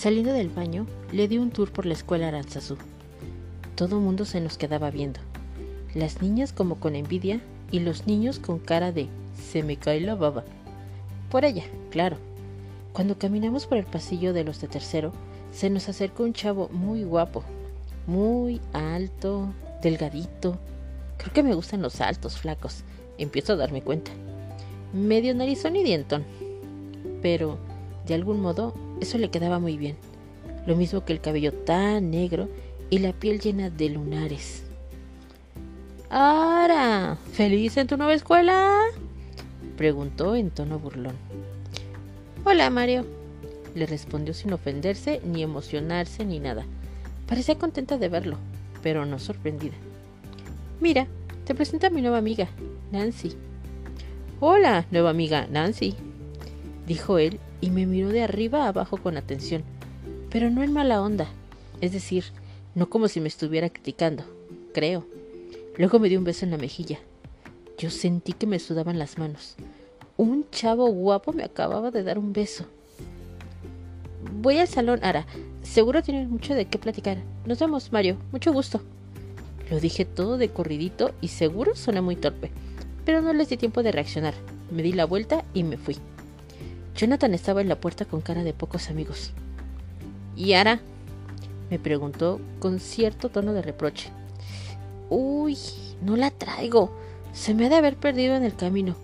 [0.00, 2.78] Saliendo del baño, le di un tour por la escuela Aranzazú.
[3.74, 5.20] Todo mundo se nos quedaba viendo.
[5.94, 10.14] Las niñas como con envidia y los niños con cara de se me cae la
[10.14, 10.42] baba.
[11.30, 12.16] Por ella, claro.
[12.94, 15.12] Cuando caminamos por el pasillo de los de tercero,
[15.52, 17.44] se nos acercó un chavo muy guapo,
[18.06, 20.56] muy alto, delgadito.
[21.18, 22.84] Creo que me gustan los altos, flacos.
[23.18, 24.12] Empiezo a darme cuenta.
[24.94, 26.24] Medio narizón y dientón.
[27.20, 27.58] Pero,
[28.06, 29.96] de algún modo, eso le quedaba muy bien.
[30.66, 32.48] Lo mismo que el cabello tan negro
[32.90, 34.64] y la piel llena de lunares.
[36.10, 37.16] ¡Ara!
[37.32, 38.80] ¿Feliz en tu nueva escuela?
[39.76, 41.14] preguntó en tono burlón.
[42.44, 43.06] Hola, Mario,
[43.74, 46.64] le respondió sin ofenderse, ni emocionarse, ni nada.
[47.26, 48.36] Parecía contenta de verlo,
[48.82, 49.74] pero no sorprendida.
[50.80, 51.06] Mira,
[51.44, 52.48] te presento a mi nueva amiga,
[52.90, 53.36] Nancy.
[54.40, 55.94] Hola, nueva amiga, Nancy,
[56.86, 59.62] dijo él y me miró de arriba a abajo con atención,
[60.30, 61.28] pero no en mala onda,
[61.80, 62.24] es decir,
[62.74, 64.24] no como si me estuviera criticando,
[64.72, 65.06] creo.
[65.76, 66.98] Luego me dio un beso en la mejilla.
[67.78, 69.56] Yo sentí que me sudaban las manos.
[70.16, 72.66] Un chavo guapo me acababa de dar un beso.
[74.42, 75.26] Voy al salón, Ara.
[75.62, 77.18] Seguro tienes mucho de qué platicar.
[77.46, 78.18] Nos vemos, Mario.
[78.32, 78.82] Mucho gusto.
[79.70, 82.50] Lo dije todo de corridito y seguro soné muy torpe,
[83.04, 84.34] pero no les di tiempo de reaccionar.
[84.70, 85.96] Me di la vuelta y me fui.
[87.00, 89.32] Jonathan estaba en la puerta con cara de pocos amigos.
[90.36, 90.80] ¿Y Ara?
[91.70, 94.10] me preguntó con cierto tono de reproche.
[95.08, 95.56] Uy,
[96.02, 96.94] no la traigo.
[97.32, 98.96] Se me ha de haber perdido en el camino.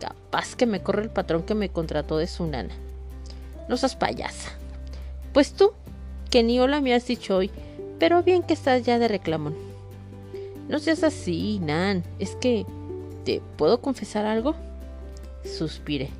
[0.00, 2.74] Capaz que me corre el patrón que me contrató de su nana.
[3.68, 4.50] No seas payasa.
[5.32, 5.70] Pues tú,
[6.30, 7.52] que ni hola me has dicho hoy,
[8.00, 9.54] pero bien que estás ya de reclamón.
[10.68, 12.02] No seas así, Nan.
[12.18, 12.66] Es que...
[13.24, 14.56] ¿Te puedo confesar algo?
[15.44, 16.10] Suspiré.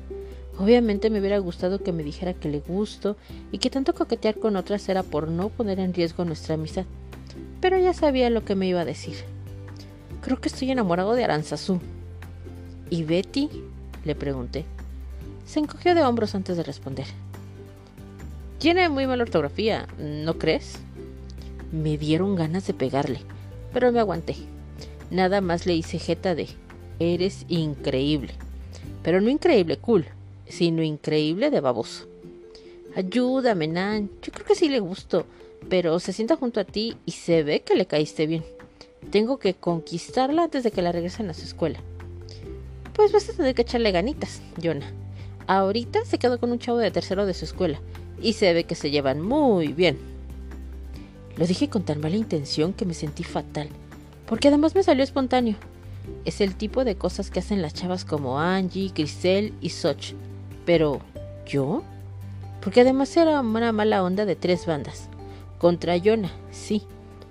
[0.57, 3.17] Obviamente me hubiera gustado que me dijera que le gusto
[3.51, 6.85] y que tanto coquetear con otras era por no poner en riesgo nuestra amistad.
[7.59, 9.17] Pero ya sabía lo que me iba a decir.
[10.21, 11.79] Creo que estoy enamorado de Aranzazú.
[12.89, 13.49] ¿Y Betty?
[14.05, 14.65] le pregunté.
[15.45, 17.07] Se encogió de hombros antes de responder.
[18.59, 20.79] Tiene muy mala ortografía, ¿no crees?
[21.71, 23.19] Me dieron ganas de pegarle,
[23.73, 24.35] pero me aguanté.
[25.11, 26.47] Nada más le hice jeta de
[26.99, 28.33] Eres increíble.
[29.03, 30.05] Pero no increíble cool,
[30.47, 32.07] sino increíble de baboso.
[32.95, 34.09] Ayúdame, Nan.
[34.21, 35.25] Yo creo que sí le gusto,
[35.69, 38.43] pero se sienta junto a ti y se ve que le caíste bien.
[39.11, 41.79] Tengo que conquistarla antes de que la regresen a su escuela.
[42.93, 44.91] Pues vas a tener que echarle ganitas, Jonah.
[45.47, 47.79] Ahorita se quedó con un chavo de tercero de su escuela
[48.21, 49.97] y se ve que se llevan muy bien.
[51.37, 53.67] Lo dije con tan mala intención que me sentí fatal,
[54.25, 55.55] porque además me salió espontáneo.
[56.23, 60.13] Es el tipo de cosas que hacen las chavas como Angie, Grisel y Soch.
[60.65, 61.01] Pero,
[61.45, 61.83] ¿yo?
[62.61, 65.09] Porque además era una mala onda de tres bandas.
[65.59, 66.83] Contra Jonah, sí,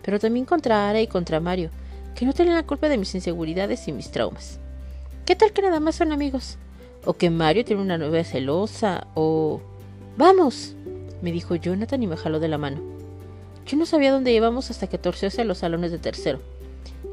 [0.03, 1.71] pero también contra Ara y contra Mario,
[2.15, 4.61] que no tienen la culpa de mis inseguridades y mis traumas.
[5.27, 6.59] ¿Qué tal que nada más son amigos?
[7.05, 9.61] O que Mario tiene una novia celosa, o...
[10.17, 10.77] ¡Vamos!
[11.23, 12.81] me dijo Jonathan y me jaló de la mano.
[13.67, 16.41] Yo no sabía dónde íbamos hasta que torció hacia los salones de tercero.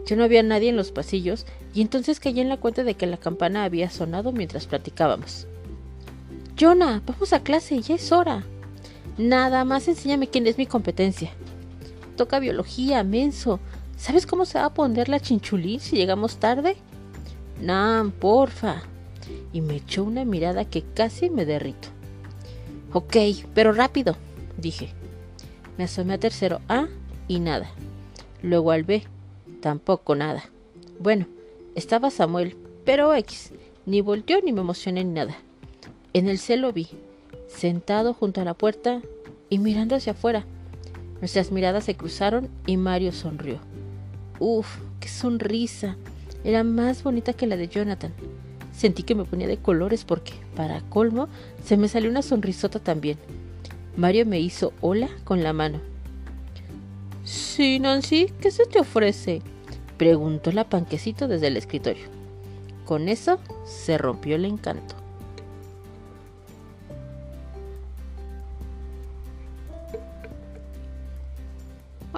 [0.05, 3.07] Ya no había nadie en los pasillos y entonces caí en la cuenta de que
[3.07, 5.47] la campana había sonado mientras platicábamos.
[6.61, 8.43] Jonah, vamos a clase, ya es hora.
[9.17, 11.31] Nada más enséñame quién es mi competencia.
[12.15, 13.59] Toca biología, menso.
[13.97, 16.77] ¿Sabes cómo se va a poner la chinchulín si llegamos tarde?
[17.59, 18.83] Nam, porfa.
[19.51, 21.87] Y me echó una mirada que casi me derrito.
[22.93, 23.17] Ok,
[23.55, 24.15] pero rápido,
[24.55, 24.93] dije.
[25.79, 26.85] Me asomé a tercero A
[27.27, 27.71] y nada.
[28.43, 29.01] Luego al B,
[29.61, 30.43] tampoco nada.
[30.99, 31.25] Bueno,
[31.73, 32.55] estaba Samuel,
[32.85, 33.51] pero X.
[33.87, 35.35] Ni volteó ni me emocioné ni nada.
[36.13, 36.89] En el celo vi,
[37.47, 39.01] sentado junto a la puerta
[39.49, 40.43] y mirando hacia afuera.
[41.21, 43.59] Nuestras miradas se cruzaron y Mario sonrió.
[44.39, 44.67] Uf,
[44.99, 45.95] qué sonrisa.
[46.43, 48.11] Era más bonita que la de Jonathan.
[48.73, 51.29] Sentí que me ponía de colores porque, para colmo,
[51.63, 53.17] se me salió una sonrisota también.
[53.95, 55.79] Mario me hizo hola con la mano.
[57.23, 59.41] Sí, Nancy, ¿qué se te ofrece?
[59.97, 62.05] preguntó la panquecito desde el escritorio.
[62.85, 65.00] Con eso se rompió el encanto.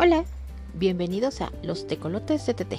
[0.05, 0.25] Hola,
[0.73, 2.73] bienvenidos a Los Tecolotes de TT.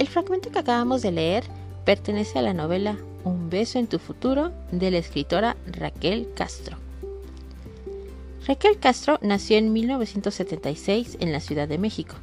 [0.00, 1.44] El fragmento que acabamos de leer
[1.84, 6.78] pertenece a la novela Un beso en tu futuro de la escritora Raquel Castro.
[8.44, 12.16] Raquel Castro nació en 1976 en la Ciudad de México.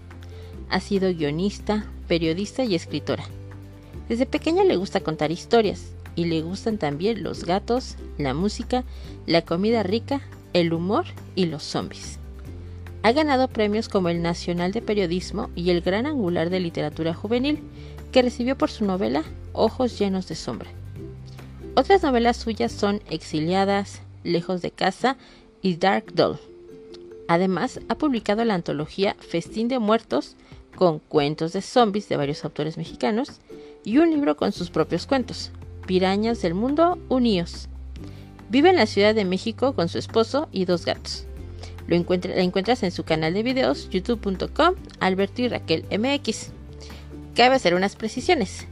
[0.69, 3.23] Ha sido guionista, periodista y escritora.
[4.09, 8.83] Desde pequeña le gusta contar historias y le gustan también los gatos, la música,
[9.27, 10.19] la comida rica
[10.53, 12.20] el humor y los zombies.
[13.03, 17.59] Ha ganado premios como el Nacional de Periodismo y el Gran Angular de Literatura Juvenil,
[18.12, 20.69] que recibió por su novela Ojos llenos de sombra.
[21.75, 25.18] Otras novelas suyas son Exiliadas, Lejos de casa
[25.62, 26.38] y Dark Doll.
[27.27, 30.36] Además, ha publicado la antología Festín de Muertos,
[30.75, 33.39] con cuentos de zombies de varios autores mexicanos,
[33.83, 35.51] y un libro con sus propios cuentos,
[35.88, 37.68] Pirañas del Mundo Unidos.
[38.50, 41.25] Vive en la Ciudad de México con su esposo y dos gatos.
[41.88, 46.51] Lo encuentras en su canal de videos youtube.com Alberto y Raquel MX.
[47.36, 48.68] Cabe hacer unas precisiones.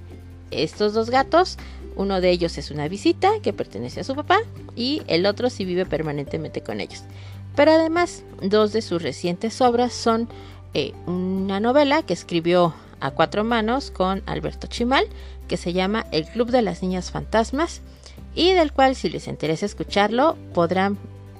[0.52, 1.58] Estos dos gatos,
[1.96, 4.40] uno de ellos es una visita que pertenece a su papá
[4.76, 7.04] y el otro sí vive permanentemente con ellos.
[7.56, 10.30] Pero además, dos de sus recientes obras son
[10.74, 15.06] eh, una novela que escribió a cuatro manos con Alberto Chimal,
[15.48, 17.82] que se llama El Club de las Niñas Fantasmas,
[18.36, 20.98] y del cual si les interesa escucharlo podrán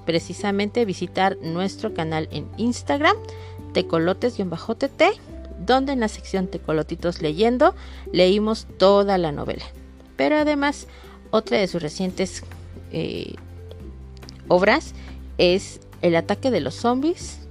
[0.10, 3.16] precisamente visitar nuestro canal en Instagram,
[3.74, 5.04] tecolotes-tt,
[5.64, 7.76] donde en la sección Tecolotitos leyendo
[8.12, 9.66] leímos toda la novela.
[10.16, 10.88] Pero además,
[11.30, 12.44] otra de sus recientes
[12.92, 13.36] eh,
[14.48, 14.96] obras
[15.38, 17.42] es El ataque de los zombies,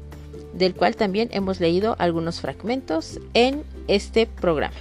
[0.53, 4.75] del cual también hemos leído algunos fragmentos en este programa.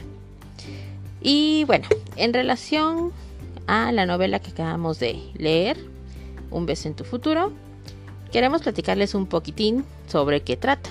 [1.22, 3.12] Y bueno, en relación
[3.68, 5.78] a la novela que acabamos de leer,
[6.50, 7.52] Un beso en tu futuro,
[8.32, 10.90] queremos platicarles un poquitín sobre qué trata.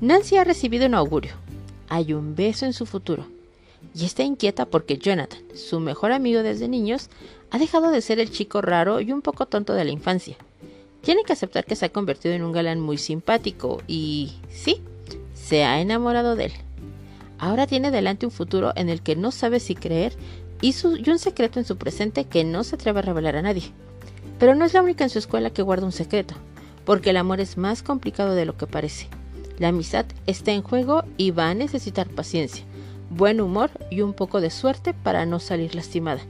[0.00, 1.32] Nancy ha recibido un augurio.
[1.88, 3.26] Hay un beso en su futuro.
[3.94, 7.10] Y está inquieta porque Jonathan, su mejor amigo desde niños,
[7.50, 10.36] ha dejado de ser el chico raro y un poco tonto de la infancia
[11.04, 14.80] tiene que aceptar que se ha convertido en un galán muy simpático y sí,
[15.34, 16.52] se ha enamorado de él.
[17.38, 20.14] Ahora tiene delante un futuro en el que no sabe si creer
[20.62, 23.70] y, un secreto en su presente que no se atreve a revelar a nadie.
[24.38, 26.34] Pero no es la única en su escuela que guarda un secreto,
[26.84, 29.08] porque el amor es más complicado de lo que parece.
[29.58, 32.64] La amistad está en juego y va a necesitar paciencia,
[33.10, 36.22] buen humor y un poco de suerte para no salir lastimada.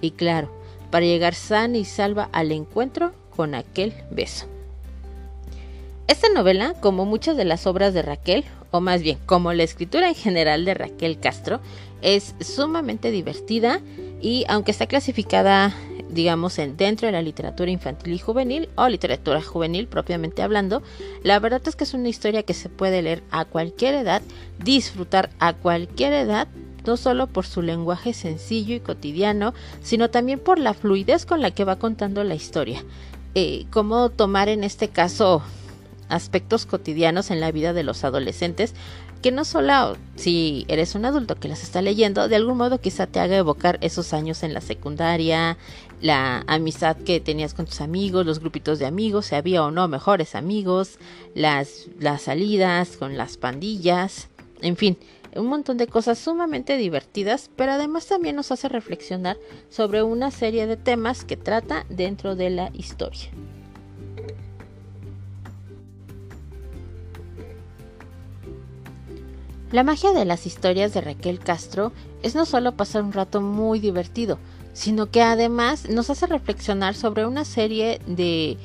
[0.00, 0.50] Y claro,
[0.90, 4.46] para llegar sana y salva al encuentro con aquel beso.
[6.06, 10.08] Esta novela, como muchas de las obras de Raquel, o más bien como la escritura
[10.08, 11.60] en general de Raquel Castro,
[12.02, 13.80] es sumamente divertida
[14.20, 15.74] y aunque está clasificada
[16.10, 20.82] digamos en dentro de la literatura infantil y juvenil o literatura juvenil propiamente hablando,
[21.22, 24.22] la verdad es que es una historia que se puede leer a cualquier edad,
[24.62, 26.48] disfrutar a cualquier edad
[26.86, 31.50] no solo por su lenguaje sencillo y cotidiano, sino también por la fluidez con la
[31.50, 32.82] que va contando la historia.
[33.34, 35.42] Eh, cómo tomar en este caso
[36.08, 38.74] aspectos cotidianos en la vida de los adolescentes
[39.22, 43.06] que no solo si eres un adulto que las está leyendo, de algún modo quizá
[43.06, 45.58] te haga evocar esos años en la secundaria,
[46.00, 49.86] la amistad que tenías con tus amigos, los grupitos de amigos, si había o no
[49.88, 50.98] mejores amigos,
[51.34, 54.28] las, las salidas con las pandillas,
[54.62, 54.96] en fin,
[55.36, 59.36] un montón de cosas sumamente divertidas, pero además también nos hace reflexionar
[59.68, 63.30] sobre una serie de temas que trata dentro de la historia.
[69.72, 71.92] La magia de las historias de Raquel Castro
[72.24, 74.38] es no solo pasar un rato muy divertido,
[74.72, 78.56] sino que además nos hace reflexionar sobre una serie de,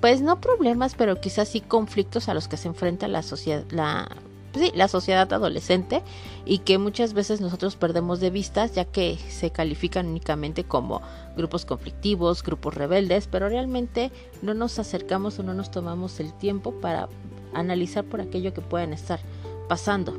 [0.00, 4.08] pues no problemas, pero quizás sí conflictos a los que se enfrenta la sociedad, la
[4.54, 6.02] sí, la sociedad adolescente
[6.44, 11.00] y que muchas veces nosotros perdemos de vista ya que se califican únicamente como
[11.36, 14.10] grupos conflictivos, grupos rebeldes, pero realmente
[14.42, 17.08] no nos acercamos o no nos tomamos el tiempo para
[17.54, 19.20] analizar por aquello que pueden estar
[19.68, 20.18] pasando.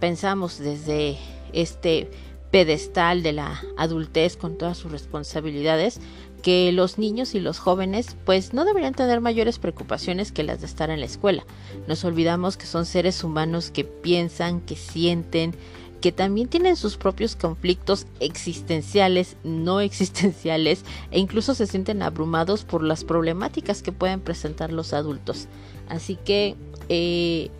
[0.00, 1.16] Pensamos desde
[1.52, 2.10] este
[2.50, 6.00] pedestal de la adultez con todas sus responsabilidades
[6.42, 10.66] que los niños y los jóvenes pues no deberían tener mayores preocupaciones que las de
[10.66, 11.44] estar en la escuela.
[11.86, 15.54] Nos olvidamos que son seres humanos que piensan, que sienten,
[16.00, 22.82] que también tienen sus propios conflictos existenciales, no existenciales e incluso se sienten abrumados por
[22.82, 25.48] las problemáticas que pueden presentar los adultos.
[25.88, 26.54] Así que,
[26.88, 27.50] eh,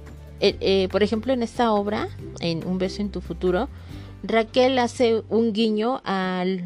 [0.40, 2.08] eh, eh, por ejemplo, en esta obra,
[2.40, 3.68] en Un beso en tu futuro,
[4.22, 6.64] Raquel hace un guiño al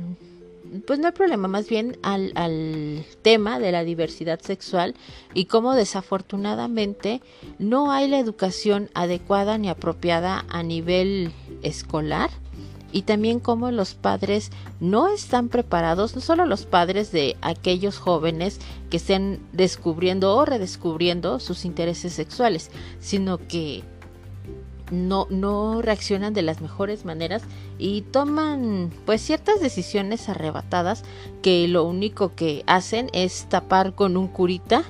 [0.87, 4.95] pues no hay problema, más bien al, al, tema de la diversidad sexual
[5.35, 7.21] y cómo desafortunadamente
[7.59, 11.31] no hay la educación adecuada ni apropiada a nivel
[11.62, 12.31] escolar
[12.93, 18.61] y también cómo los padres no están preparados, no solo los padres de aquellos jóvenes
[18.91, 22.71] que estén descubriendo o redescubriendo sus intereses sexuales,
[23.01, 23.83] sino que
[24.91, 27.43] no, no reaccionan de las mejores maneras
[27.79, 31.03] y toman pues ciertas decisiones arrebatadas
[31.41, 34.85] que lo único que hacen es tapar con un curita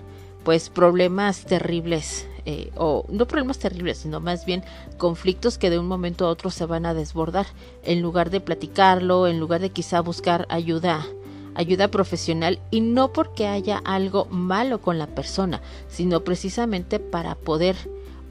[0.45, 4.65] pues problemas terribles eh, o no problemas terribles, sino más bien
[4.99, 7.47] conflictos que de un momento a otro se van a desbordar.
[7.85, 11.07] En lugar de platicarlo, en lugar de quizá buscar ayuda,
[11.55, 17.77] ayuda profesional y no porque haya algo malo con la persona, sino precisamente para poder,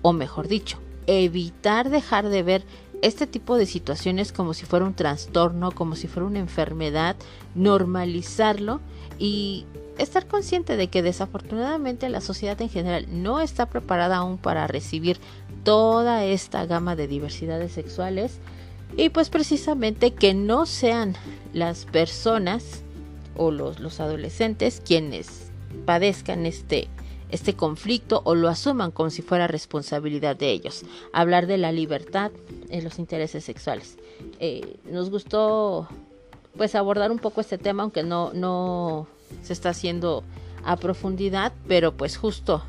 [0.01, 2.63] o mejor dicho, evitar dejar de ver
[3.01, 7.15] este tipo de situaciones como si fuera un trastorno, como si fuera una enfermedad,
[7.55, 8.79] normalizarlo
[9.17, 9.65] y
[9.97, 15.17] estar consciente de que desafortunadamente la sociedad en general no está preparada aún para recibir
[15.63, 18.39] toda esta gama de diversidades sexuales
[18.97, 21.15] y pues precisamente que no sean
[21.53, 22.83] las personas
[23.37, 25.51] o los, los adolescentes quienes
[25.85, 26.87] padezcan este,
[27.29, 30.83] este conflicto o lo asuman como si fuera responsabilidad de ellos.
[31.13, 32.31] Hablar de la libertad
[32.69, 33.97] en los intereses sexuales.
[34.39, 35.87] Eh, nos gustó
[36.57, 39.07] pues abordar un poco este tema, aunque no, no
[39.43, 40.23] se está haciendo
[40.63, 42.63] a profundidad, pero pues justo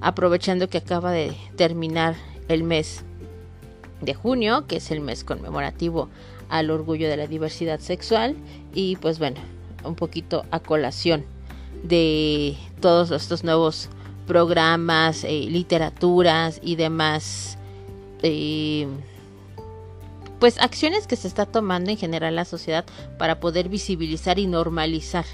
[0.00, 2.16] aprovechando que acaba de terminar
[2.48, 3.04] el mes
[4.00, 6.08] de junio, que es el mes conmemorativo
[6.48, 8.36] al orgullo de la diversidad sexual,
[8.74, 9.40] y pues bueno,
[9.84, 11.24] un poquito a colación
[11.82, 13.88] de todos estos nuevos
[14.26, 17.58] programas, eh, literaturas y demás,
[18.22, 18.86] eh,
[20.38, 22.84] pues acciones que se está tomando en general la sociedad
[23.18, 25.24] para poder visibilizar y normalizar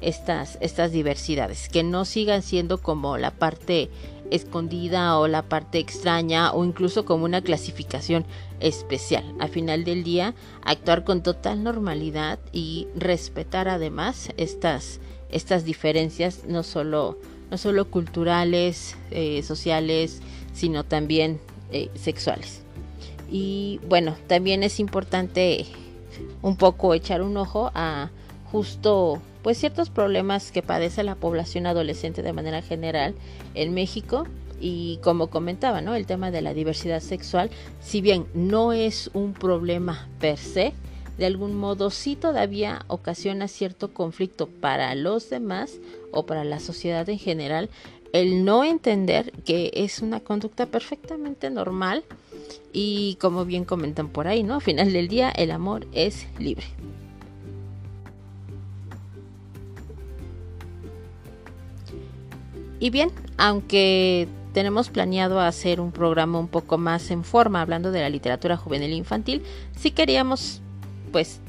[0.00, 3.90] estas, estas diversidades, que no sigan siendo como la parte
[4.30, 8.24] escondida o la parte extraña o incluso como una clasificación
[8.60, 9.24] especial.
[9.38, 16.62] Al final del día, actuar con total normalidad y respetar además estas, estas diferencias, no
[16.62, 17.18] solo,
[17.50, 21.40] no solo culturales, eh, sociales, sino también
[21.72, 22.62] eh, sexuales.
[23.30, 25.66] Y bueno, también es importante
[26.42, 28.10] un poco echar un ojo a
[28.50, 33.14] justo pues ciertos problemas que padece la población adolescente de manera general
[33.54, 34.26] en México
[34.60, 35.94] y como comentaba, ¿no?
[35.94, 40.74] El tema de la diversidad sexual, si bien no es un problema per se,
[41.16, 45.78] de algún modo sí todavía ocasiona cierto conflicto para los demás
[46.12, 47.68] o para la sociedad en general
[48.12, 52.04] el no entender que es una conducta perfectamente normal
[52.72, 54.54] y como bien comentan por ahí, ¿no?
[54.54, 56.64] Al final del día el amor es libre.
[62.80, 68.00] Y bien, aunque tenemos planeado hacer un programa un poco más en forma hablando de
[68.00, 69.42] la literatura juvenil e infantil,
[69.76, 70.62] sí queríamos
[71.12, 71.40] pues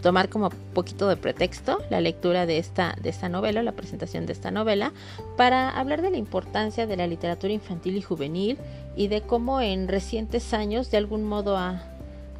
[0.00, 4.32] tomar como poquito de pretexto la lectura de esta, de esta novela, la presentación de
[4.32, 4.92] esta novela,
[5.36, 8.56] para hablar de la importancia de la literatura infantil y juvenil
[8.96, 11.82] y de cómo en recientes años de algún modo ha,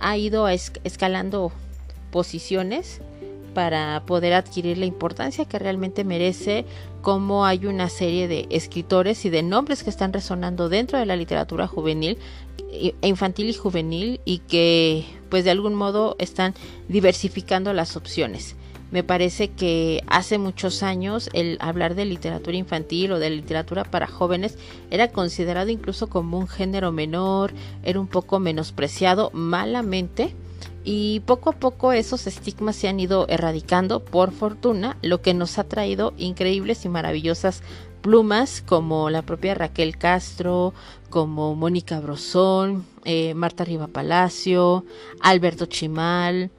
[0.00, 1.52] ha ido escalando
[2.11, 3.02] posiciones
[3.58, 6.64] para poder adquirir la importancia que realmente merece,
[7.02, 11.16] como hay una serie de escritores y de nombres que están resonando dentro de la
[11.16, 12.18] literatura juvenil,
[13.02, 16.54] infantil y juvenil, y que pues de algún modo están
[16.86, 18.54] diversificando las opciones.
[18.92, 24.06] Me parece que hace muchos años el hablar de literatura infantil o de literatura para
[24.06, 24.56] jóvenes
[24.92, 30.32] era considerado incluso como un género menor, era un poco menospreciado malamente
[30.90, 35.59] y poco a poco esos estigmas se han ido erradicando, por fortuna, lo que nos
[35.59, 37.62] ha traído increíbles y maravillosas
[38.00, 40.73] plumas como la propia Raquel Castro,
[41.11, 44.87] como Mónica Brosón, eh, Marta Riva Palacio,
[45.21, 46.50] Alberto Chimal,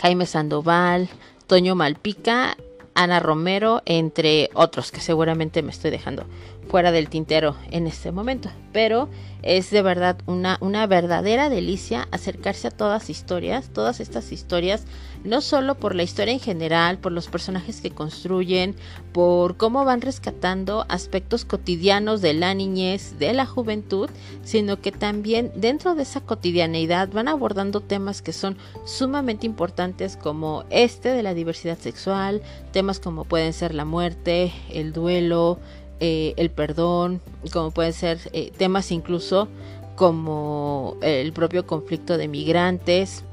[0.00, 1.08] Jaime Sandoval,
[1.46, 2.56] Toño Malpica,
[2.96, 6.24] Ana Romero, entre otros que seguramente me estoy dejando
[6.68, 8.50] fuera del tintero en este momento.
[8.72, 9.08] Pero
[9.42, 14.84] es de verdad una, una verdadera delicia acercarse a todas historias, todas estas historias,
[15.26, 18.74] no solo por la historia en general, por los personajes que construyen,
[19.12, 24.08] por cómo van rescatando aspectos cotidianos de la niñez, de la juventud,
[24.44, 30.64] sino que también dentro de esa cotidianeidad van abordando temas que son sumamente importantes como
[30.70, 32.42] este de la diversidad sexual,
[32.72, 35.58] temas como pueden ser la muerte, el duelo,
[36.00, 37.20] eh, el perdón,
[37.52, 39.48] como pueden ser eh, temas incluso
[39.96, 43.24] como el propio conflicto de migrantes,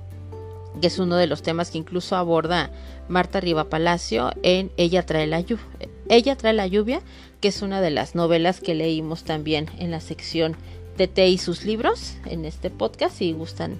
[0.81, 2.71] que es uno de los temas que incluso aborda
[3.07, 5.65] Marta Riva Palacio en Ella trae la lluvia.
[6.09, 7.01] Ella trae la lluvia,
[7.41, 10.55] que es una de las novelas que leímos también en la sección
[10.97, 13.17] de T y sus libros en este podcast.
[13.17, 13.77] Si gustan,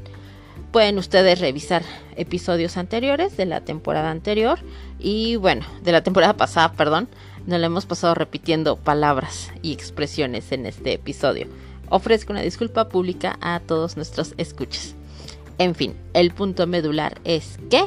[0.72, 1.84] pueden ustedes revisar
[2.16, 4.60] episodios anteriores de la temporada anterior
[5.00, 7.08] y bueno, de la temporada pasada, perdón,
[7.46, 11.48] no le hemos pasado repitiendo palabras y expresiones en este episodio.
[11.90, 14.96] ofrezco una disculpa pública a todos nuestros escuchas.
[15.57, 17.86] En fin, el punto medular es que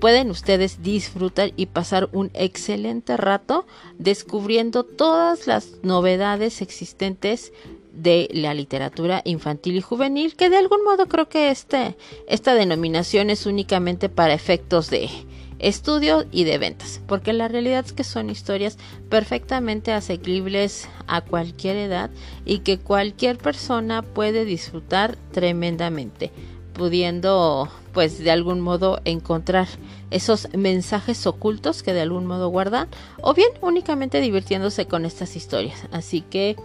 [0.00, 3.66] pueden ustedes disfrutar y pasar un excelente rato
[3.98, 7.52] descubriendo todas las novedades existentes
[7.92, 11.96] de la literatura infantil y juvenil, que de algún modo creo que este,
[12.28, 15.10] esta denominación es únicamente para efectos de
[15.58, 18.78] estudio y de ventas, porque la realidad es que son historias
[19.10, 22.10] perfectamente asequibles a cualquier edad
[22.46, 26.32] y que cualquier persona puede disfrutar tremendamente,
[26.72, 29.68] pudiendo pues de algún modo encontrar
[30.10, 32.88] esos mensajes ocultos que de algún modo guardan
[33.20, 35.86] o bien únicamente divirtiéndose con estas historias.
[35.92, 36.56] Así que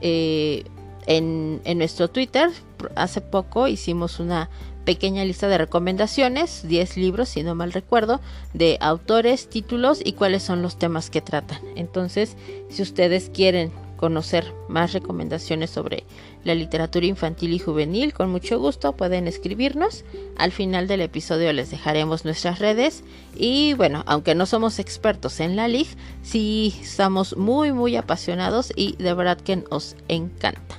[0.00, 0.64] eh,
[1.06, 2.50] en, en, nuestro Twitter
[2.96, 4.50] hace poco hicimos una
[4.84, 8.20] pequeña lista de recomendaciones, 10 libros si no mal recuerdo,
[8.52, 11.60] de autores, títulos y cuáles son los temas que tratan.
[11.76, 12.36] Entonces,
[12.68, 16.02] si ustedes quieren conocer más recomendaciones sobre
[16.42, 20.04] la literatura infantil y juvenil, con mucho gusto pueden escribirnos.
[20.36, 23.04] Al final del episodio les dejaremos nuestras redes
[23.36, 25.86] y bueno, aunque no somos expertos en la LIG,
[26.24, 30.74] sí estamos muy muy apasionados y de verdad que nos encanta.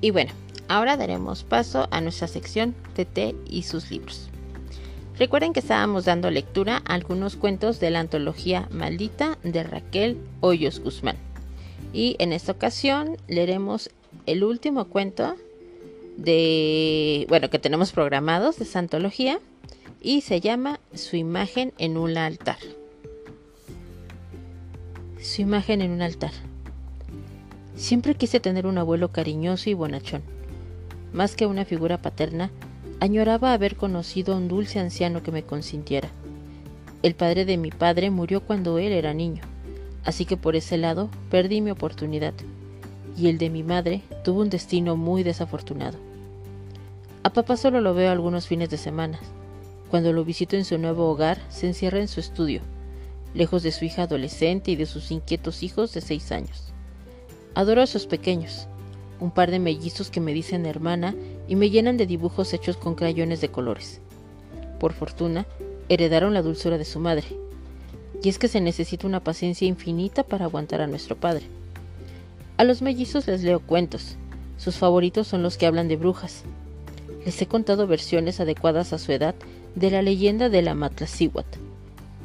[0.00, 0.32] Y bueno,
[0.68, 4.30] ahora daremos paso a nuestra sección TT y sus libros.
[5.18, 10.80] Recuerden que estábamos dando lectura a algunos cuentos de la antología Maldita de Raquel Hoyos
[10.80, 11.16] Guzmán.
[11.92, 13.90] Y en esta ocasión leeremos
[14.26, 15.36] el último cuento
[16.16, 19.38] de, bueno, que tenemos programados de esa antología
[20.02, 22.58] y se llama Su imagen en un altar.
[25.22, 26.32] Su imagen en un altar.
[27.76, 30.22] Siempre quise tener un abuelo cariñoso y bonachón.
[31.12, 32.50] Más que una figura paterna,
[33.04, 36.08] Añoraba haber conocido a un dulce anciano que me consintiera.
[37.02, 39.42] El padre de mi padre murió cuando él era niño,
[40.04, 42.32] así que por ese lado perdí mi oportunidad,
[43.14, 45.98] y el de mi madre tuvo un destino muy desafortunado.
[47.24, 49.20] A papá solo lo veo algunos fines de semana.
[49.90, 52.62] Cuando lo visito en su nuevo hogar, se encierra en su estudio,
[53.34, 56.72] lejos de su hija adolescente y de sus inquietos hijos de seis años.
[57.54, 58.66] Adoro a sus pequeños,
[59.20, 61.14] un par de mellizos que me dicen hermana
[61.48, 64.00] y me llenan de dibujos hechos con crayones de colores.
[64.78, 65.46] Por fortuna,
[65.88, 67.24] heredaron la dulzura de su madre.
[68.22, 71.44] Y es que se necesita una paciencia infinita para aguantar a nuestro padre.
[72.56, 74.16] A los mellizos les leo cuentos.
[74.56, 76.44] Sus favoritos son los que hablan de brujas.
[77.26, 79.34] Les he contado versiones adecuadas a su edad
[79.74, 81.46] de la leyenda de la Matlacihuat.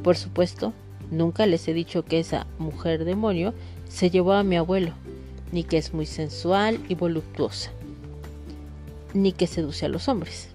[0.03, 0.73] Por supuesto,
[1.12, 3.53] nunca les he dicho que esa mujer demonio
[3.89, 4.93] se llevó a mi abuelo,
[5.51, 7.71] ni que es muy sensual y voluptuosa
[9.13, 10.50] ni que seduce a los hombres.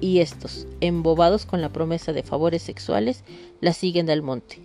[0.00, 3.24] Y estos, embobados con la promesa de favores sexuales,
[3.60, 4.58] la siguen del monte.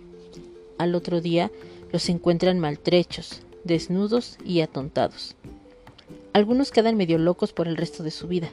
[0.78, 1.50] Al otro día
[1.92, 5.36] los encuentran maltrechos, desnudos y atontados.
[6.32, 8.50] Algunos quedan medio locos por el resto de su vida.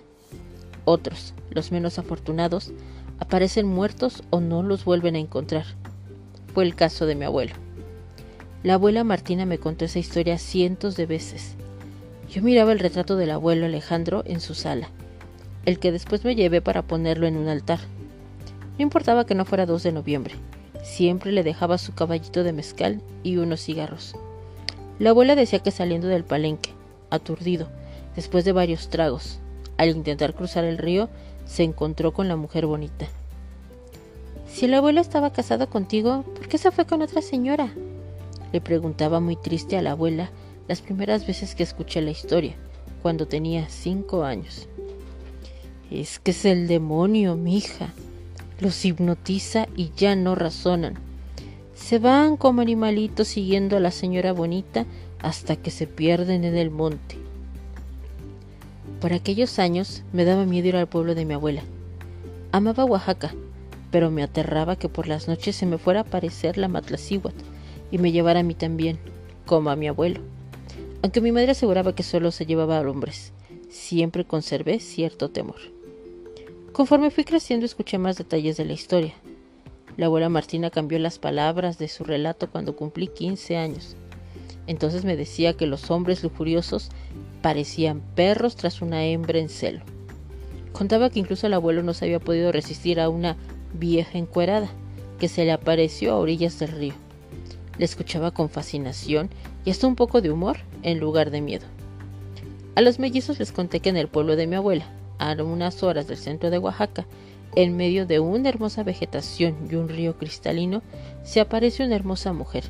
[0.86, 2.72] Otros, los menos afortunados,
[3.20, 5.66] aparecen muertos o no los vuelven a encontrar.
[6.54, 7.54] Fue el caso de mi abuelo.
[8.64, 11.56] La abuela Martina me contó esa historia cientos de veces
[12.30, 14.90] yo miraba el retrato del abuelo Alejandro en su sala,
[15.66, 17.80] el que después me llevé para ponerlo en un altar.
[18.78, 20.36] No importaba que no fuera 2 de noviembre,
[20.84, 24.16] siempre le dejaba su caballito de mezcal y unos cigarros.
[25.00, 26.72] La abuela decía que saliendo del palenque,
[27.10, 27.68] aturdido,
[28.16, 29.40] después de varios tragos,
[29.78, 31.10] al intentar cruzar el río,
[31.46, 33.08] se encontró con la mujer bonita.
[34.48, 37.74] Si el abuelo estaba casado contigo, ¿por qué se fue con otra señora?
[38.52, 40.30] Le preguntaba muy triste a la abuela
[40.70, 42.54] las primeras veces que escuché la historia,
[43.02, 44.70] cuando tenía cinco años.
[45.90, 47.92] Es que es el demonio, mija.
[48.60, 51.00] Los hipnotiza y ya no razonan.
[51.74, 54.86] Se van como animalitos siguiendo a la señora bonita
[55.24, 57.18] hasta que se pierden en el monte.
[59.02, 61.64] Por aquellos años me daba miedo ir al pueblo de mi abuela.
[62.52, 63.34] Amaba Oaxaca,
[63.90, 67.34] pero me aterraba que por las noches se me fuera a aparecer la Matlacíhuat
[67.90, 69.00] y me llevara a mí también,
[69.48, 70.22] como a mi abuelo.
[71.02, 73.32] Aunque mi madre aseguraba que solo se llevaba a hombres,
[73.70, 75.60] siempre conservé cierto temor.
[76.74, 79.14] Conforme fui creciendo escuché más detalles de la historia.
[79.96, 83.96] La abuela Martina cambió las palabras de su relato cuando cumplí 15 años.
[84.68, 86.90] Entonces me decía que los hombres lujuriosos
[87.42, 89.82] parecían perros tras una hembra en celo.
[90.74, 93.38] Contaba que incluso el abuelo no se había podido resistir a una
[93.74, 94.70] vieja encuerada
[95.18, 96.94] que se le apareció a orillas del río.
[97.78, 99.30] Le escuchaba con fascinación
[99.66, 101.66] y hasta un poco de humor en lugar de miedo.
[102.76, 104.86] A los mellizos les conté que en el pueblo de mi abuela,
[105.18, 107.06] a unas horas del centro de Oaxaca,
[107.56, 110.82] en medio de una hermosa vegetación y un río cristalino,
[111.24, 112.64] se apareció una hermosa mujer,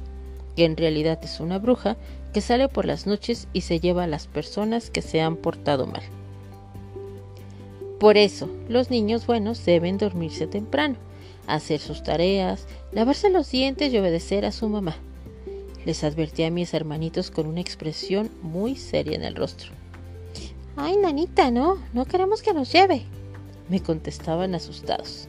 [0.56, 1.98] que en realidad es una bruja
[2.34, 5.86] que sale por las noches y se lleva a las personas que se han portado
[5.86, 6.04] mal.
[8.00, 10.96] Por eso, los niños buenos deben dormirse temprano,
[11.48, 14.96] hacer sus tareas, lavarse los dientes y obedecer a su mamá.
[15.90, 19.72] Les advertí a mis hermanitos con una expresión muy seria en el rostro.
[20.76, 23.06] Ay, nanita, no, no queremos que nos lleve,
[23.70, 25.28] me contestaban asustados.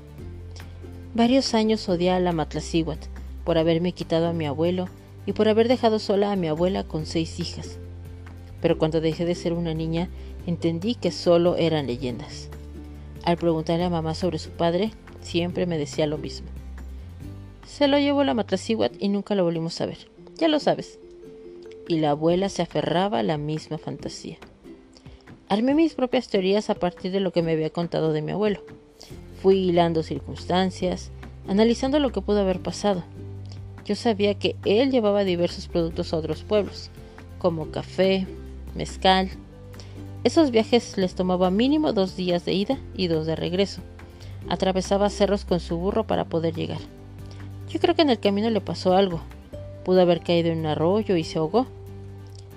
[1.14, 3.08] Varios años odié a la Matlacíhuatl
[3.42, 4.90] por haberme quitado a mi abuelo
[5.24, 7.78] y por haber dejado sola a mi abuela con seis hijas.
[8.60, 10.10] Pero cuando dejé de ser una niña,
[10.46, 12.50] entendí que solo eran leyendas.
[13.24, 14.90] Al preguntarle a mamá sobre su padre,
[15.22, 16.48] siempre me decía lo mismo.
[17.66, 20.19] Se lo llevó la Matlacíhuatl y nunca lo volvimos a ver.
[20.40, 20.98] Ya lo sabes.
[21.86, 24.38] Y la abuela se aferraba a la misma fantasía.
[25.48, 28.64] Armé mis propias teorías a partir de lo que me había contado de mi abuelo.
[29.40, 31.12] Fui hilando circunstancias,
[31.46, 33.04] analizando lo que pudo haber pasado.
[33.84, 36.90] Yo sabía que él llevaba diversos productos a otros pueblos,
[37.38, 38.26] como café,
[38.74, 39.30] mezcal,
[40.22, 43.80] esos viajes les tomaba mínimo dos días de ida y dos de regreso.
[44.50, 46.80] Atravesaba cerros con su burro para poder llegar.
[47.70, 49.22] Yo creo que en el camino le pasó algo.
[49.84, 51.66] Pudo haber caído en un arroyo y se ahogó.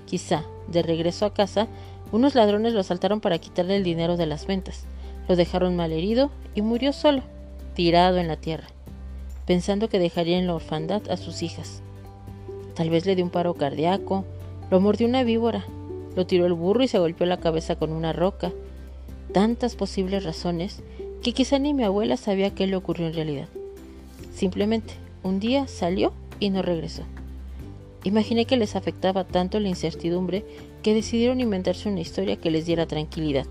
[0.06, 1.68] Quizá, de regreso a casa,
[2.12, 4.86] unos ladrones lo asaltaron para quitarle el dinero de las ventas.
[5.28, 7.22] Lo dejaron mal herido y murió solo,
[7.76, 8.68] tirado en la tierra,
[9.46, 11.82] pensando que dejaría en la orfandad a sus hijas.
[12.76, 14.26] Tal vez le dio un paro cardíaco,
[14.70, 15.66] lo mordió una víbora
[16.16, 18.52] lo tiró el burro y se golpeó la cabeza con una roca.
[19.32, 20.84] Tantas posibles razones
[21.22, 23.48] que quizá ni mi abuela sabía qué le ocurrió en realidad.
[24.34, 27.04] Simplemente, un día salió y no regresó.
[28.04, 30.46] Imaginé que les afectaba tanto la incertidumbre
[30.82, 33.46] que decidieron inventarse una historia que les diera tranquilidad.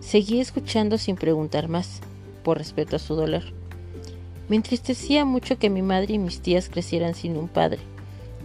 [0.00, 2.00] Seguí escuchando sin preguntar más,
[2.42, 3.42] por respeto a su dolor.
[4.48, 7.78] Me entristecía mucho que mi madre y mis tías crecieran sin un padre,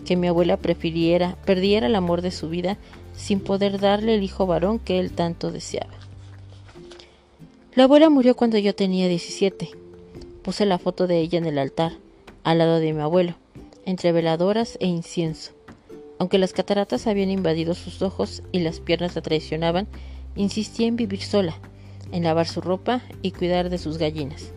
[0.05, 2.77] que mi abuela prefiriera, perdiera el amor de su vida
[3.15, 5.93] sin poder darle el hijo varón que él tanto deseaba.
[7.73, 9.69] La abuela murió cuando yo tenía 17.
[10.43, 11.93] Puse la foto de ella en el altar,
[12.43, 13.35] al lado de mi abuelo,
[13.87, 15.53] entre veladoras e incienso.
[16.19, 19.87] Aunque las cataratas habían invadido sus ojos y las piernas la traicionaban,
[20.35, 21.55] insistía en vivir sola,
[22.11, 24.51] en lavar su ropa y cuidar de sus gallinas.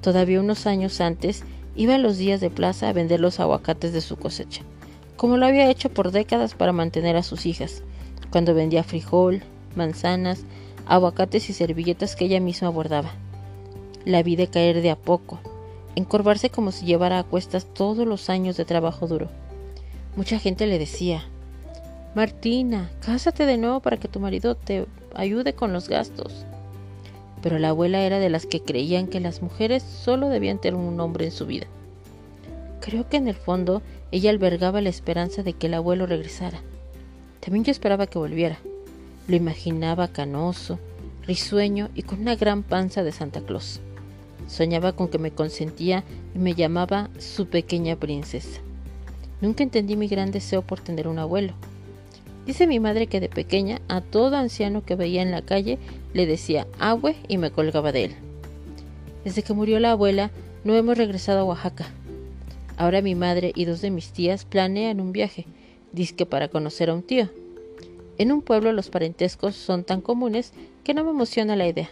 [0.00, 1.44] Todavía unos años antes
[1.76, 4.62] iba a los días de plaza a vender los aguacates de su cosecha
[5.16, 7.82] como lo había hecho por décadas para mantener a sus hijas,
[8.30, 9.42] cuando vendía frijol,
[9.76, 10.44] manzanas,
[10.86, 13.12] aguacates y servilletas que ella misma bordaba.
[14.04, 15.40] La vi decaer de a poco,
[15.96, 19.28] encorvarse como si llevara a cuestas todos los años de trabajo duro.
[20.16, 21.24] Mucha gente le decía,
[22.14, 26.44] Martina, cásate de nuevo para que tu marido te ayude con los gastos.
[27.42, 30.98] Pero la abuela era de las que creían que las mujeres solo debían tener un
[31.00, 31.66] hombre en su vida.
[32.80, 36.60] Creo que en el fondo ella albergaba la esperanza de que el abuelo regresara.
[37.40, 38.58] También yo esperaba que volviera.
[39.26, 40.78] Lo imaginaba canoso,
[41.26, 43.80] risueño y con una gran panza de Santa Claus.
[44.46, 46.04] Soñaba con que me consentía
[46.34, 48.60] y me llamaba su pequeña princesa.
[49.40, 51.54] Nunca entendí mi gran deseo por tener un abuelo.
[52.46, 55.78] Dice mi madre que de pequeña a todo anciano que veía en la calle
[56.12, 58.14] le decía abue y me colgaba de él.
[59.24, 60.30] Desde que murió la abuela
[60.62, 61.86] no hemos regresado a Oaxaca.
[62.76, 65.46] Ahora mi madre y dos de mis tías planean un viaje,
[65.92, 67.30] disque para conocer a un tío.
[68.18, 70.52] En un pueblo los parentescos son tan comunes
[70.84, 71.88] que no me emociona la idea.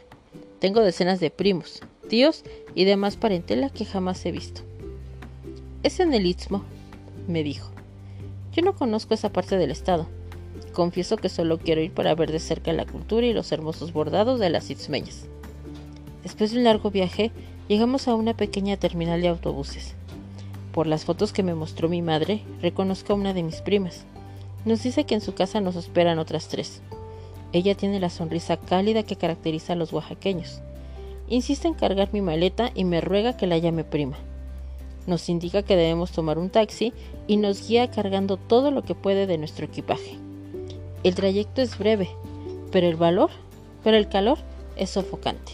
[0.59, 2.45] Tengo decenas de primos, tíos
[2.75, 4.61] y demás parentela que jamás he visto.
[5.83, 6.63] Es en el Istmo,
[7.27, 7.71] me dijo.
[8.53, 10.07] Yo no conozco esa parte del estado.
[10.75, 14.39] Confieso que solo quiero ir para ver de cerca la cultura y los hermosos bordados
[14.41, 15.25] de las itzmeñas.
[16.23, 17.33] Después de un largo viaje,
[17.67, 19.95] llegamos a una pequeña terminal de autobuses.
[20.75, 24.05] Por las fotos que me mostró mi madre, reconozco a una de mis primas.
[24.67, 26.83] Nos dice que en su casa nos esperan otras tres.
[27.55, 30.61] Ella tiene la sonrisa cálida que caracteriza a los oaxaqueños.
[31.33, 34.19] Insiste en cargar mi maleta y me ruega que la llame prima.
[35.07, 36.93] Nos indica que debemos tomar un taxi
[37.27, 40.19] y nos guía cargando todo lo que puede de nuestro equipaje.
[41.05, 42.11] El trayecto es breve,
[42.71, 43.31] pero el valor,
[43.83, 44.37] pero el calor
[44.77, 45.53] es sofocante.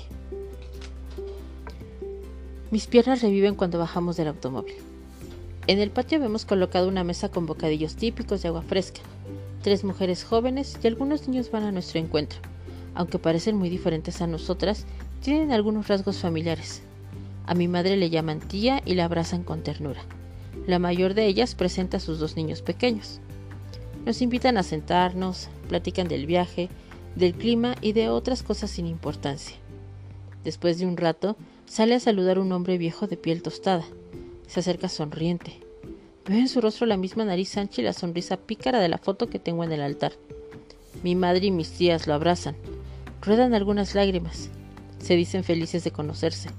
[2.73, 4.75] Mis piernas reviven cuando bajamos del automóvil.
[5.69, 9.03] En el patio vemos colocado una mesa con bocadillos típicos de agua fresca.
[9.63, 12.41] Tres mujeres jóvenes y algunos niños van a nuestro encuentro.
[12.97, 14.85] Aunque parecen muy diferentes a nosotras,
[15.21, 16.83] tienen algunos rasgos familiares.
[17.47, 20.03] A mi madre le llaman tía y la abrazan con ternura.
[20.67, 23.21] La mayor de ellas presenta a sus dos niños pequeños.
[24.05, 26.69] Nos invitan a sentarnos, platican del viaje,
[27.15, 29.57] del clima y de otras cosas sin importancia.
[30.45, 33.85] Después de un rato, sale a saludar un hombre viejo de piel tostada.
[34.47, 35.61] Se acerca sonriente.
[36.27, 39.29] Veo en su rostro la misma nariz ancha y la sonrisa pícara de la foto
[39.29, 40.13] que tengo en el altar.
[41.03, 42.57] Mi madre y mis tías lo abrazan.
[43.23, 44.51] Ruedan algunas lágrimas.
[44.99, 46.51] Se dicen felices de conocerse.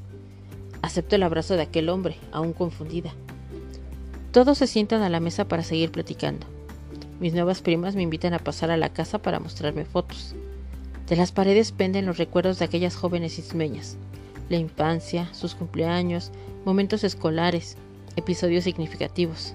[0.81, 3.13] Acepto el abrazo de aquel hombre, aún confundida.
[4.31, 6.45] Todos se sientan a la mesa para seguir platicando.
[7.19, 10.35] Mis nuevas primas me invitan a pasar a la casa para mostrarme fotos.
[11.07, 13.97] De las paredes penden los recuerdos de aquellas jóvenes ismeñas.
[14.47, 16.31] La infancia, sus cumpleaños,
[16.65, 17.75] momentos escolares,
[18.15, 19.53] episodios significativos.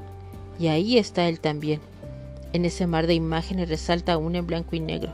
[0.59, 1.81] Y ahí está él también.
[2.53, 5.12] En ese mar de imágenes resalta una en blanco y negro,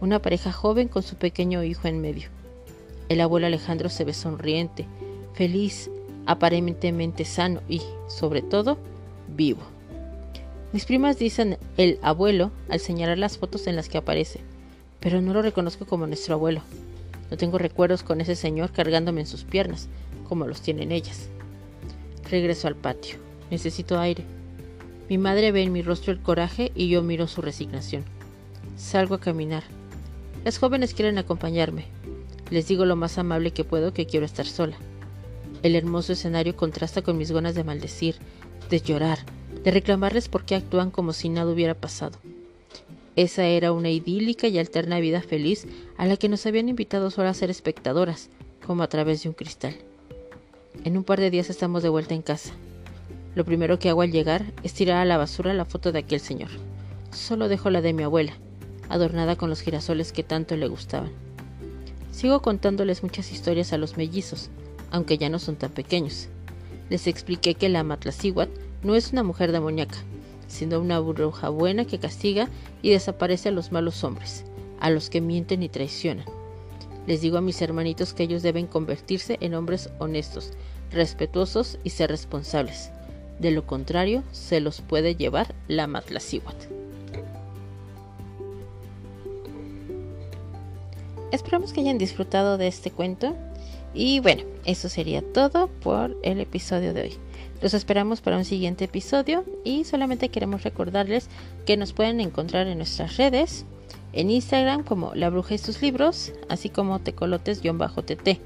[0.00, 2.28] una pareja joven con su pequeño hijo en medio.
[3.10, 4.86] El abuelo Alejandro se ve sonriente,
[5.34, 5.90] feliz,
[6.26, 8.78] aparentemente sano y, sobre todo,
[9.36, 9.62] vivo.
[10.72, 14.38] Mis primas dicen el abuelo al señalar las fotos en las que aparece,
[15.00, 16.62] pero no lo reconozco como nuestro abuelo.
[17.32, 19.88] No tengo recuerdos con ese señor cargándome en sus piernas,
[20.28, 21.28] como los tienen ellas.
[22.30, 23.16] Regreso al patio.
[23.50, 24.22] Necesito aire.
[25.08, 28.04] Mi madre ve en mi rostro el coraje y yo miro su resignación.
[28.76, 29.64] Salgo a caminar.
[30.44, 31.86] Las jóvenes quieren acompañarme.
[32.50, 34.76] Les digo lo más amable que puedo que quiero estar sola.
[35.62, 38.16] El hermoso escenario contrasta con mis ganas de maldecir,
[38.68, 39.18] de llorar,
[39.62, 42.18] de reclamarles por qué actúan como si nada hubiera pasado.
[43.16, 47.28] Esa era una idílica y alterna vida feliz a la que nos habían invitado solo
[47.28, 48.30] a ser espectadoras,
[48.66, 49.76] como a través de un cristal.
[50.84, 52.52] En un par de días estamos de vuelta en casa.
[53.34, 56.20] Lo primero que hago al llegar es tirar a la basura la foto de aquel
[56.20, 56.50] señor.
[57.12, 58.32] Solo dejo la de mi abuela,
[58.88, 61.29] adornada con los girasoles que tanto le gustaban.
[62.20, 64.50] Sigo contándoles muchas historias a los mellizos,
[64.90, 66.28] aunque ya no son tan pequeños.
[66.90, 68.52] Les expliqué que la Matlacíhuatl
[68.82, 69.96] no es una mujer demoníaca,
[70.46, 72.50] sino una bruja buena que castiga
[72.82, 74.44] y desaparece a los malos hombres,
[74.80, 76.26] a los que mienten y traicionan.
[77.06, 80.52] Les digo a mis hermanitos que ellos deben convertirse en hombres honestos,
[80.92, 82.90] respetuosos y ser responsables.
[83.38, 86.89] De lo contrario, se los puede llevar la Matlacíhuatl.
[91.32, 93.36] Esperamos que hayan disfrutado de este cuento.
[93.94, 97.12] Y bueno, eso sería todo por el episodio de hoy.
[97.60, 101.28] Los esperamos para un siguiente episodio y solamente queremos recordarles
[101.66, 103.66] que nos pueden encontrar en nuestras redes,
[104.12, 108.40] en Instagram como La Bruja y sus libros, así como tecolotes-tt.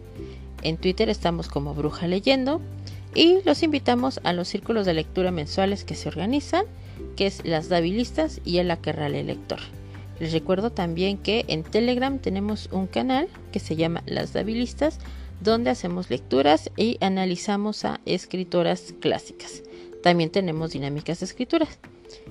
[0.62, 2.60] En Twitter estamos como Bruja Leyendo
[3.14, 6.64] y los invitamos a los círculos de lectura mensuales que se organizan,
[7.16, 9.60] que es Las Davilistas y el Aquerrale Lector.
[10.20, 14.98] Les recuerdo también que en Telegram tenemos un canal que se llama Las Davilistas,
[15.40, 19.62] donde hacemos lecturas y analizamos a escritoras clásicas.
[20.02, 21.78] También tenemos dinámicas de escrituras.